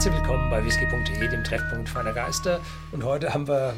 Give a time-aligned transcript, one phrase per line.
[0.00, 2.62] Herzlich willkommen bei whisky.de, dem Treffpunkt feiner Geister.
[2.90, 3.74] Und heute haben wir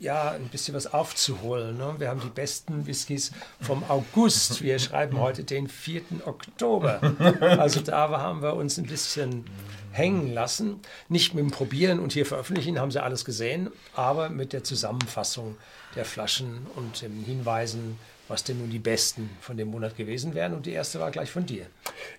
[0.00, 1.76] ja ein bisschen was aufzuholen.
[1.76, 1.94] Ne?
[1.98, 4.62] Wir haben die besten Whiskys vom August.
[4.62, 6.02] Wir schreiben heute den 4.
[6.24, 7.00] Oktober.
[7.40, 9.44] Also da haben wir uns ein bisschen
[9.92, 10.80] hängen lassen.
[11.08, 15.56] Nicht mit dem Probieren und hier veröffentlichen, haben Sie alles gesehen, aber mit der Zusammenfassung
[15.94, 17.98] der Flaschen und den Hinweisen,
[18.28, 20.54] was denn nun die besten von dem Monat gewesen wären.
[20.54, 21.66] Und die erste war gleich von dir.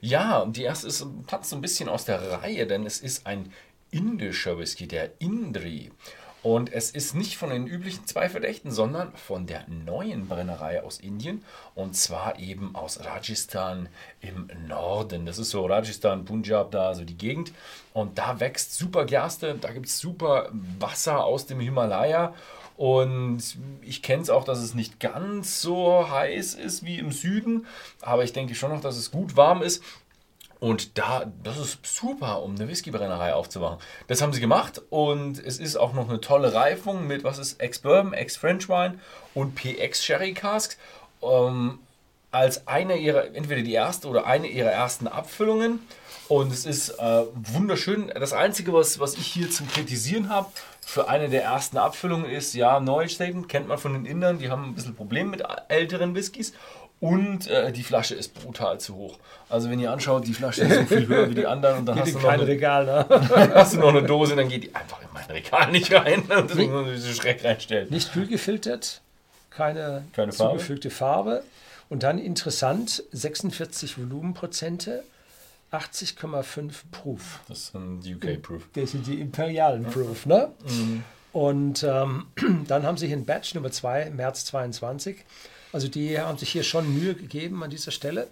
[0.02, 3.26] Ja, und die erste ist, platzt so ein bisschen aus der Reihe, denn es ist
[3.26, 3.52] ein
[3.90, 5.92] indischer Whisky, der Indri.
[6.44, 11.00] Und es ist nicht von den üblichen zwei Verdächten, sondern von der neuen Brennerei aus
[11.00, 11.44] Indien.
[11.76, 13.90] Und zwar eben aus Rajasthan
[14.22, 15.28] im Norden.
[15.28, 17.52] Das ist so Rajasthan, Punjab, da so die Gegend.
[17.94, 20.50] Und da wächst super Gerste, da gibt es super
[20.80, 22.34] Wasser aus dem Himalaya.
[22.76, 23.44] Und
[23.84, 27.68] ich kenne es auch, dass es nicht ganz so heiß ist wie im Süden.
[28.02, 29.84] Aber ich denke schon noch, dass es gut warm ist.
[30.62, 33.80] Und da, das ist super, um eine Whiskybrennerei aufzumachen.
[34.08, 37.60] Das haben sie gemacht und es ist auch noch eine tolle Reifung mit, was ist,
[37.60, 39.00] Ex-Bourbon, Ex-French Wine
[39.34, 40.78] und PX Sherry Casks.
[41.24, 41.80] Ähm,
[42.30, 45.80] als eine ihrer, entweder die erste oder eine ihrer ersten Abfüllungen.
[46.28, 48.12] Und es ist äh, wunderschön.
[48.14, 50.48] Das Einzige, was, was ich hier zum Kritisieren habe,
[50.80, 54.66] für eine der ersten Abfüllungen ist, ja, Neustaden kennt man von den Indern, die haben
[54.66, 56.54] ein bisschen Probleme mit älteren Whiskys.
[57.02, 59.18] Und äh, die Flasche ist brutal zu hoch.
[59.50, 62.00] Also wenn ihr anschaut, die Flasche ist so viel höher wie die anderen und dann
[62.00, 63.06] hast du, noch eine, Regal, ne?
[63.56, 66.24] hast du noch eine Dose, dann geht die einfach in mein Regal nicht rein.
[66.30, 67.90] Deswegen muss man diese Schreck reinstellen.
[67.90, 69.02] Nicht kühl gefiltert,
[69.50, 70.60] keine, keine Farbe.
[70.60, 71.44] zugefügte Farbe.
[71.90, 75.04] Und dann interessant, 46 Volumenprozente,
[75.72, 77.40] 80,5 Proof.
[77.48, 78.62] Das sind die UK-Proof.
[78.74, 80.52] Das sind die imperialen Proof, ne?
[80.68, 81.04] Mhm.
[81.34, 82.28] Und ähm,
[82.68, 85.18] dann haben sie hier ein Batch Nummer 2, März 22
[85.74, 88.28] also die haben sich hier schon Mühe gegeben an dieser Stelle.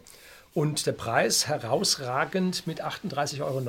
[0.56, 3.62] Und der Preis herausragend mit 38,90 Euro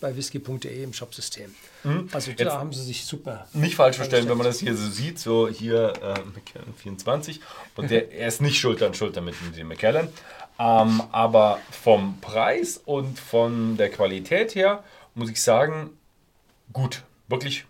[0.00, 1.52] bei whisky.de im Shopsystem.
[1.82, 2.08] Mhm.
[2.12, 3.48] Also da Jetzt haben sie sich super.
[3.52, 7.40] Nicht falsch verstellen, wenn man das hier so sieht, so hier äh, McKellen 24
[7.74, 10.08] und der, er ist nicht Schulter an Schulter mit dem McKellen.
[10.60, 14.84] Ähm, aber vom Preis und von der Qualität her
[15.16, 15.90] muss ich sagen,
[16.72, 17.64] gut, wirklich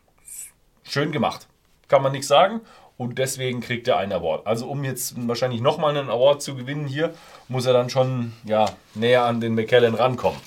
[0.82, 1.46] schön gemacht.
[1.88, 2.60] Kann man nichts sagen
[3.00, 4.46] und deswegen kriegt er einen Award.
[4.46, 7.14] Also um jetzt wahrscheinlich nochmal einen Award zu gewinnen hier,
[7.48, 10.38] muss er dann schon ja, näher an den McKellen rankommen.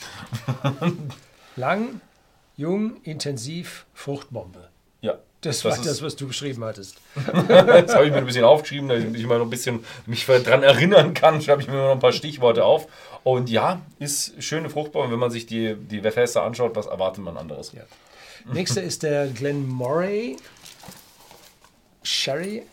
[1.56, 2.00] Lang,
[2.56, 4.70] jung, intensiv, Fruchtbombe.
[5.02, 5.14] Ja.
[5.42, 6.98] Das, das war das, was du beschrieben hattest.
[7.26, 10.62] das habe ich mir ein bisschen aufgeschrieben, damit ich mal noch ein bisschen mich daran
[10.62, 11.42] erinnern kann.
[11.42, 12.86] Schreibe ich mir noch ein paar Stichworte auf.
[13.24, 15.12] Und ja, ist schöne Fruchtbombe.
[15.12, 17.72] Wenn man sich die, die Fässer anschaut, was erwartet man anderes?
[17.72, 17.82] Ja.
[18.54, 20.38] Nächster ist der Glen Moray
[22.04, 22.64] Sherry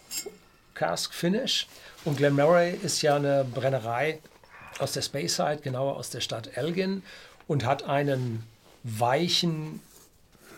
[0.75, 1.67] Cask Finish.
[2.05, 4.19] Und Glenmoray ist ja eine Brennerei
[4.79, 7.03] aus der Speyside, genauer aus der Stadt Elgin,
[7.47, 8.45] und hat einen
[8.83, 9.81] weichen,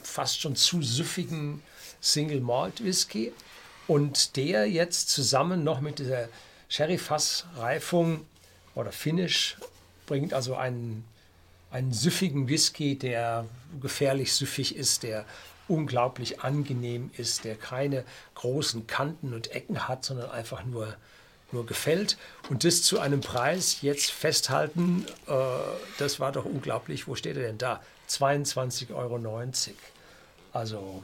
[0.02, 1.62] fast schon zu süffigen
[2.00, 3.32] Single Malt Whisky.
[3.88, 6.28] Und der jetzt zusammen noch mit dieser
[6.68, 8.26] Sherry-Fass-Reifung
[8.74, 9.56] oder Finish
[10.06, 11.04] bringt also einen,
[11.70, 13.46] einen süffigen Whisky, der
[13.80, 15.24] gefährlich süffig ist, der
[15.72, 20.94] unglaublich angenehm ist, der keine großen Kanten und Ecken hat, sondern einfach nur,
[21.50, 22.18] nur gefällt.
[22.50, 25.32] Und das zu einem Preis jetzt festhalten, äh,
[25.98, 27.08] das war doch unglaublich.
[27.08, 27.80] Wo steht er denn da?
[28.08, 29.18] 22,90 Euro.
[30.52, 31.02] Also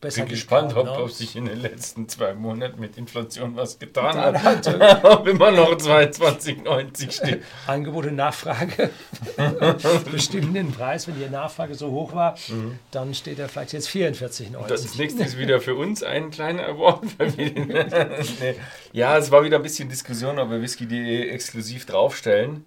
[0.00, 4.16] besser bin gespannt, ob, ob, sich in den letzten zwei Monaten mit Inflation was getan
[4.16, 4.66] hat.
[5.04, 7.42] ob immer noch 22,90 steht.
[7.66, 8.90] Angebot und Nachfrage
[10.10, 11.08] bestimmen den Preis.
[11.08, 12.78] Wenn die Nachfrage so hoch war, mhm.
[12.90, 14.66] dann steht er vielleicht jetzt 44,90.
[14.68, 17.04] Das nächste ist wieder für uns ein kleiner Award.
[17.36, 18.54] nee.
[18.92, 22.64] Ja, es war wieder ein bisschen Diskussion, ob wir whisky.de exklusiv draufstellen.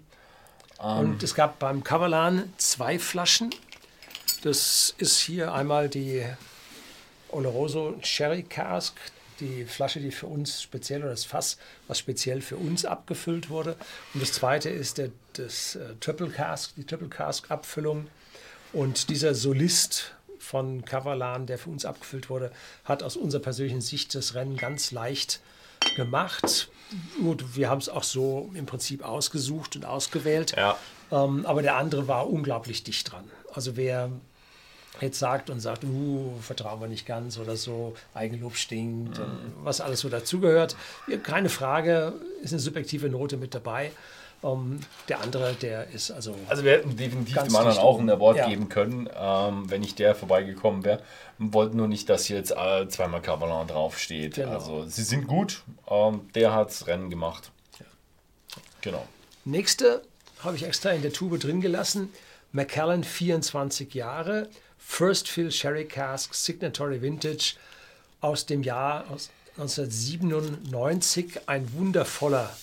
[0.78, 1.18] Und um.
[1.22, 3.50] es gab beim Kavalan zwei Flaschen.
[4.42, 6.24] Das ist hier einmal die
[7.32, 8.94] Oloroso Sherry Cask,
[9.40, 13.76] die Flasche, die für uns speziell, oder das Fass, was speziell für uns abgefüllt wurde.
[14.14, 18.06] Und das zweite ist der, das äh, Triple Cask, die Triple Cask Abfüllung.
[18.72, 22.52] Und dieser Solist von Kavalan, der für uns abgefüllt wurde,
[22.84, 25.40] hat aus unserer persönlichen Sicht das Rennen ganz leicht
[25.96, 26.68] gemacht.
[27.20, 30.54] Gut, wir haben es auch so im Prinzip ausgesucht und ausgewählt.
[30.56, 30.76] Ja.
[31.10, 33.24] Ähm, aber der andere war unglaublich dicht dran.
[33.52, 34.10] Also wer
[35.00, 39.52] jetzt sagt und sagt, uh, vertrauen wir nicht ganz oder so, Eigenlob stinkt, mhm.
[39.62, 40.76] was alles so dazugehört.
[41.22, 43.92] Keine Frage, ist eine subjektive Note mit dabei.
[44.42, 46.34] Um, ähm, der andere, der ist also.
[46.48, 48.48] Also, wir hätten definitiv dem anderen auch ein Award ja.
[48.48, 51.00] geben können, ähm, wenn ich der vorbeigekommen wäre.
[51.38, 54.34] Wollten nur nicht, dass jetzt äh, zweimal Cavalan draufsteht.
[54.34, 54.50] Genau.
[54.50, 55.62] Also, sie sind gut.
[55.88, 57.52] Ähm, der hat's Rennen gemacht.
[57.78, 57.86] Ja.
[58.80, 59.06] Genau.
[59.44, 60.02] Nächste
[60.40, 62.12] habe ich extra in der Tube drin gelassen.
[62.50, 64.48] McKellen, 24 Jahre,
[64.84, 67.54] First Fill Sherry Cask Signatory Vintage
[68.20, 69.04] aus dem Jahr
[69.56, 71.48] 1997.
[71.48, 72.54] Ein wundervoller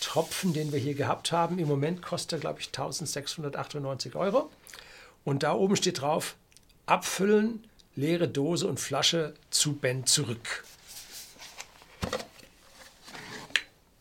[0.00, 1.58] Tropfen, den wir hier gehabt haben.
[1.58, 4.50] Im Moment kostet er, glaube ich, 1698 Euro.
[5.24, 6.36] Und da oben steht drauf,
[6.86, 7.64] abfüllen,
[7.94, 10.64] leere Dose und Flasche zu Ben zurück.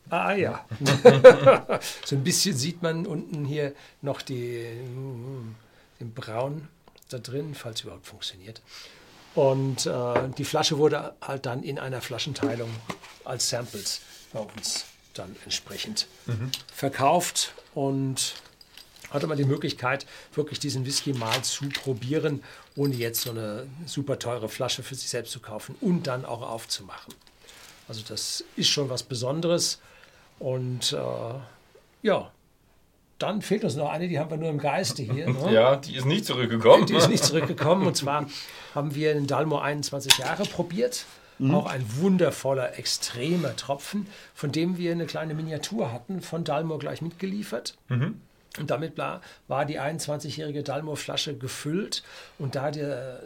[0.10, 0.66] Ah ja.
[2.06, 4.64] so ein bisschen sieht man unten hier noch die,
[6.00, 6.68] den Braun
[7.10, 8.62] da drin, falls überhaupt funktioniert.
[9.36, 12.70] Und äh, die Flasche wurde halt dann in einer Flaschenteilung
[13.26, 16.52] als Samples bei uns dann entsprechend mhm.
[16.74, 18.36] verkauft und
[19.12, 22.44] hatte man die Möglichkeit, wirklich diesen Whisky mal zu probieren,
[22.76, 26.42] ohne jetzt so eine super teure Flasche für sich selbst zu kaufen und dann auch
[26.42, 27.14] aufzumachen.
[27.88, 29.80] Also das ist schon was Besonderes.
[30.40, 30.98] Und äh,
[32.02, 32.32] ja,
[33.18, 35.28] dann fehlt uns noch eine, die haben wir nur im Geiste hier.
[35.30, 35.36] Ne?
[35.52, 36.86] Ja, die ist nicht zurückgekommen.
[36.86, 37.88] Die ist nicht zurückgekommen.
[37.88, 38.28] Und zwar
[38.74, 41.06] haben wir den Dalmo 21 Jahre probiert.
[41.38, 41.56] Mhm.
[41.56, 47.02] Auch ein wundervoller, extremer Tropfen, von dem wir eine kleine Miniatur hatten, von Dalmo gleich
[47.02, 47.78] mitgeliefert.
[47.90, 48.22] Mhm.
[48.58, 52.04] Und damit war die 21-jährige Dalmo-Flasche gefüllt.
[52.38, 53.22] Und da der,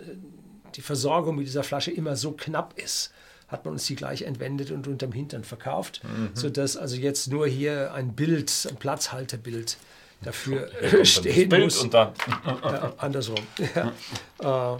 [0.75, 3.13] die Versorgung mit dieser Flasche immer so knapp ist,
[3.49, 6.31] hat man uns die gleich entwendet und unterm Hintern verkauft, mhm.
[6.33, 9.77] sodass also jetzt nur hier ein Bild, ein Platzhalterbild
[10.21, 11.81] dafür ja, stehen Bild muss.
[11.81, 12.13] Und dann.
[12.45, 13.45] Ja, andersrum.
[14.41, 14.75] Ja.
[14.75, 14.79] Äh,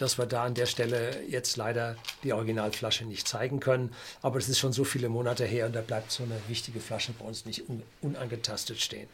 [0.00, 1.94] dass wir da an der Stelle jetzt leider
[2.24, 3.92] die Originalflasche nicht zeigen können.
[4.22, 7.12] Aber es ist schon so viele Monate her und da bleibt so eine wichtige Flasche
[7.18, 9.08] bei uns nicht un unangetastet stehen.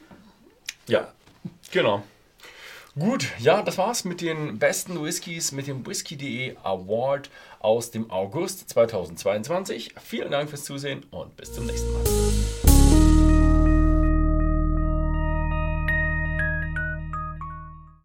[0.86, 1.12] Ja,
[1.72, 2.04] genau.
[2.98, 7.28] Gut, ja, das war's mit den besten Whiskys, mit dem Whisky.de Award
[7.58, 9.94] aus dem August 2022.
[10.02, 12.02] Vielen Dank fürs Zusehen und bis zum nächsten Mal.